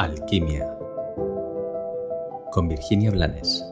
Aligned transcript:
Alquimia 0.00 0.78
con 2.52 2.68
Virginia 2.68 3.10
Blanes. 3.10 3.62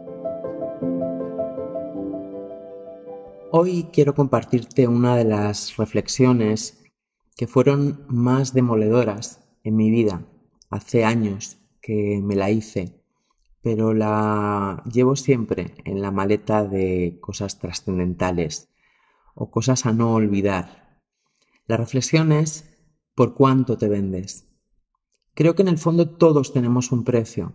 Hoy 3.51 3.89
quiero 3.95 4.15
compartirte 4.15 4.87
una 4.87 5.17
de 5.17 5.25
las 5.25 5.79
reflexiones 5.79 6.85
que 7.35 7.47
fueron 7.47 8.05
más 8.09 8.53
demoledoras 8.53 9.49
en 9.65 9.77
mi 9.77 9.91
vida. 9.91 10.27
Hace 10.69 11.07
años 11.07 11.57
que 11.81 12.21
me 12.23 12.37
la 12.37 12.51
hice, 12.51 13.03
pero 13.63 13.95
la 13.95 14.83
llevo 14.85 15.17
siempre 15.17 15.77
en 15.87 16.03
la 16.03 16.11
maleta 16.11 16.63
de 16.63 17.17
cosas 17.23 17.59
trascendentales 17.59 18.69
o 19.35 19.51
cosas 19.51 19.87
a 19.87 19.95
no 19.95 20.13
olvidar. 20.13 21.01
La 21.67 21.79
reflexión 21.79 22.33
es 22.33 22.69
¿por 23.15 23.33
cuánto 23.33 23.79
te 23.79 23.89
vendes? 23.89 24.48
Creo 25.39 25.55
que 25.55 25.63
en 25.63 25.69
el 25.69 25.79
fondo 25.79 26.09
todos 26.09 26.53
tenemos 26.53 26.91
un 26.91 27.05
precio, 27.05 27.53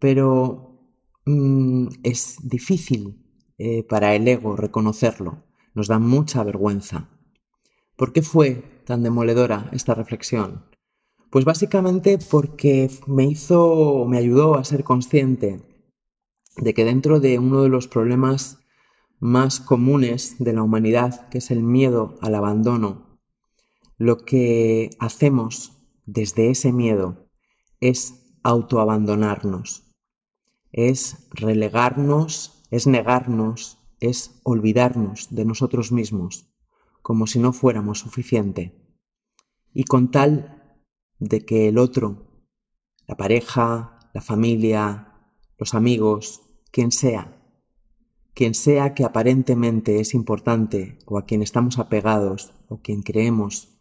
pero 0.00 0.80
mm, 1.26 1.86
es 2.02 2.38
difícil 2.42 3.24
eh, 3.56 3.84
para 3.84 4.16
el 4.16 4.26
ego 4.26 4.56
reconocerlo. 4.56 5.44
Nos 5.74 5.86
da 5.86 6.00
mucha 6.00 6.42
vergüenza. 6.42 7.08
¿Por 7.94 8.12
qué 8.12 8.22
fue 8.22 8.82
tan 8.84 9.04
demoledora 9.04 9.70
esta 9.70 9.94
reflexión? 9.94 10.64
Pues 11.30 11.44
básicamente 11.44 12.18
porque 12.18 12.90
me 13.06 13.26
hizo, 13.26 14.04
me 14.08 14.18
ayudó 14.18 14.56
a 14.56 14.64
ser 14.64 14.82
consciente 14.82 15.62
de 16.56 16.74
que 16.74 16.84
dentro 16.84 17.20
de 17.20 17.38
uno 17.38 17.62
de 17.62 17.68
los 17.68 17.86
problemas 17.86 18.58
más 19.20 19.60
comunes 19.60 20.34
de 20.40 20.52
la 20.52 20.64
humanidad, 20.64 21.28
que 21.28 21.38
es 21.38 21.52
el 21.52 21.62
miedo 21.62 22.16
al 22.22 22.34
abandono, 22.34 23.20
lo 23.98 24.16
que 24.24 24.90
hacemos 24.98 25.77
desde 26.08 26.48
ese 26.48 26.72
miedo 26.72 27.28
es 27.80 28.38
autoabandonarnos, 28.42 29.92
es 30.72 31.28
relegarnos, 31.32 32.64
es 32.70 32.86
negarnos, 32.86 33.78
es 34.00 34.40
olvidarnos 34.42 35.28
de 35.30 35.44
nosotros 35.44 35.92
mismos, 35.92 36.50
como 37.02 37.26
si 37.26 37.38
no 37.38 37.52
fuéramos 37.52 37.98
suficiente. 37.98 38.74
Y 39.74 39.84
con 39.84 40.10
tal 40.10 40.80
de 41.18 41.44
que 41.44 41.68
el 41.68 41.76
otro, 41.76 42.46
la 43.06 43.18
pareja, 43.18 44.10
la 44.14 44.22
familia, 44.22 45.12
los 45.58 45.74
amigos, 45.74 46.40
quien 46.72 46.90
sea, 46.90 47.38
quien 48.32 48.54
sea 48.54 48.94
que 48.94 49.04
aparentemente 49.04 50.00
es 50.00 50.14
importante 50.14 50.98
o 51.04 51.18
a 51.18 51.26
quien 51.26 51.42
estamos 51.42 51.78
apegados 51.78 52.54
o 52.68 52.80
quien 52.80 53.02
creemos 53.02 53.77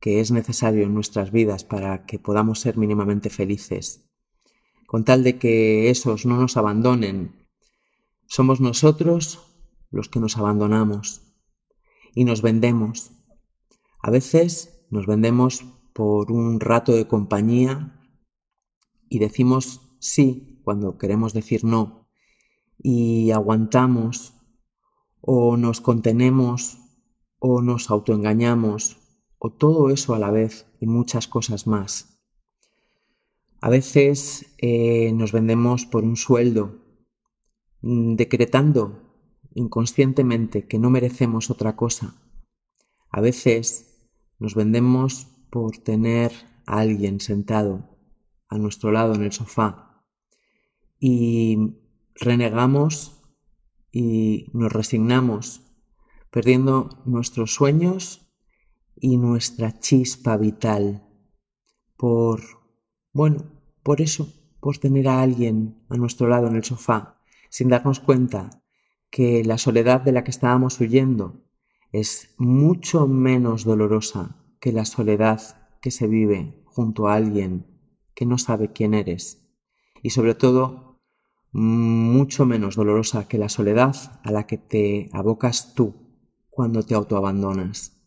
que 0.00 0.20
es 0.20 0.30
necesario 0.30 0.84
en 0.84 0.94
nuestras 0.94 1.32
vidas 1.32 1.64
para 1.64 2.06
que 2.06 2.18
podamos 2.18 2.60
ser 2.60 2.76
mínimamente 2.76 3.30
felices, 3.30 4.08
con 4.86 5.04
tal 5.04 5.24
de 5.24 5.38
que 5.38 5.90
esos 5.90 6.26
no 6.26 6.36
nos 6.36 6.56
abandonen, 6.56 7.46
somos 8.26 8.60
nosotros 8.60 9.40
los 9.90 10.08
que 10.08 10.20
nos 10.20 10.36
abandonamos 10.36 11.22
y 12.14 12.24
nos 12.24 12.42
vendemos. 12.42 13.12
A 14.00 14.10
veces 14.10 14.84
nos 14.90 15.06
vendemos 15.06 15.64
por 15.92 16.30
un 16.30 16.60
rato 16.60 16.92
de 16.92 17.08
compañía 17.08 18.00
y 19.08 19.18
decimos 19.18 19.80
sí 19.98 20.60
cuando 20.62 20.98
queremos 20.98 21.32
decir 21.32 21.64
no 21.64 22.08
y 22.80 23.30
aguantamos 23.30 24.34
o 25.20 25.56
nos 25.56 25.80
contenemos 25.80 26.78
o 27.38 27.62
nos 27.62 27.90
autoengañamos 27.90 29.07
o 29.38 29.50
todo 29.50 29.90
eso 29.90 30.14
a 30.14 30.18
la 30.18 30.30
vez 30.30 30.66
y 30.80 30.86
muchas 30.86 31.28
cosas 31.28 31.66
más. 31.66 32.18
A 33.60 33.70
veces 33.70 34.54
eh, 34.58 35.12
nos 35.12 35.32
vendemos 35.32 35.86
por 35.86 36.04
un 36.04 36.16
sueldo, 36.16 36.78
mm, 37.82 38.14
decretando 38.14 39.02
inconscientemente 39.54 40.66
que 40.66 40.78
no 40.78 40.90
merecemos 40.90 41.50
otra 41.50 41.74
cosa. 41.74 42.14
A 43.10 43.20
veces 43.20 44.08
nos 44.38 44.54
vendemos 44.54 45.26
por 45.50 45.78
tener 45.78 46.32
a 46.66 46.78
alguien 46.78 47.20
sentado 47.20 47.96
a 48.48 48.58
nuestro 48.58 48.92
lado 48.92 49.14
en 49.14 49.22
el 49.22 49.32
sofá 49.32 50.04
y 51.00 51.74
renegamos 52.14 53.22
y 53.90 54.46
nos 54.52 54.72
resignamos, 54.72 55.62
perdiendo 56.30 56.90
nuestros 57.06 57.54
sueños 57.54 58.27
y 59.00 59.16
nuestra 59.16 59.78
chispa 59.78 60.36
vital 60.36 61.02
por, 61.96 62.40
bueno, 63.12 63.44
por 63.82 64.00
eso, 64.00 64.32
por 64.60 64.78
tener 64.78 65.08
a 65.08 65.22
alguien 65.22 65.84
a 65.88 65.96
nuestro 65.96 66.28
lado 66.28 66.46
en 66.48 66.56
el 66.56 66.64
sofá, 66.64 67.20
sin 67.50 67.68
darnos 67.68 68.00
cuenta 68.00 68.62
que 69.10 69.44
la 69.44 69.58
soledad 69.58 70.00
de 70.02 70.12
la 70.12 70.24
que 70.24 70.30
estábamos 70.30 70.80
huyendo 70.80 71.44
es 71.92 72.34
mucho 72.36 73.06
menos 73.06 73.64
dolorosa 73.64 74.36
que 74.60 74.72
la 74.72 74.84
soledad 74.84 75.40
que 75.80 75.90
se 75.90 76.06
vive 76.06 76.62
junto 76.66 77.08
a 77.08 77.14
alguien 77.14 77.66
que 78.14 78.26
no 78.26 78.36
sabe 78.38 78.72
quién 78.72 78.94
eres 78.94 79.46
y 80.02 80.10
sobre 80.10 80.34
todo 80.34 80.98
mucho 81.52 82.44
menos 82.44 82.76
dolorosa 82.76 83.26
que 83.26 83.38
la 83.38 83.48
soledad 83.48 84.20
a 84.22 84.30
la 84.30 84.46
que 84.46 84.58
te 84.58 85.08
abocas 85.12 85.74
tú 85.74 85.94
cuando 86.50 86.82
te 86.82 86.94
autoabandonas. 86.94 87.97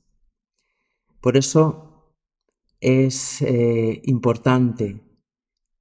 Por 1.21 1.37
eso 1.37 2.15
es 2.79 3.41
eh, 3.43 4.01
importante 4.05 5.01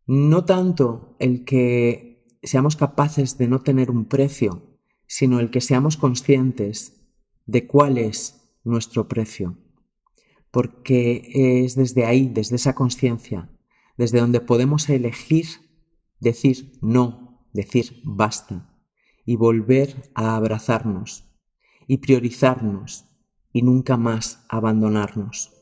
no 0.07 0.45
tanto 0.45 1.17
el 1.19 1.45
que 1.45 2.39
seamos 2.43 2.77
capaces 2.77 3.39
de 3.39 3.49
no 3.49 3.61
tener 3.61 3.91
un 3.91 4.07
precio, 4.07 4.79
sino 5.07 5.41
el 5.41 5.51
que 5.51 5.61
seamos 5.61 5.97
conscientes 5.97 7.01
de 7.47 7.67
cuál 7.67 7.97
es 7.97 8.59
nuestro 8.65 9.09
precio. 9.09 9.57
Porque 10.51 11.63
es 11.65 11.77
desde 11.77 12.07
ahí, 12.07 12.29
desde 12.29 12.57
esa 12.57 12.75
conciencia, 12.75 13.49
desde 13.97 14.19
donde 14.19 14.41
podemos 14.41 14.89
elegir 14.89 15.47
decir 16.19 16.73
no, 16.83 17.47
decir 17.53 18.01
basta 18.05 18.77
y 19.25 19.37
volver 19.37 20.11
a 20.15 20.35
abrazarnos 20.35 21.31
y 21.87 21.99
priorizarnos 21.99 23.10
y 23.53 23.63
nunca 23.63 23.97
más 23.97 24.45
abandonarnos. 24.49 25.60